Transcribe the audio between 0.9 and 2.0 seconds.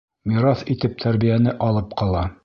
тәрбиәне алып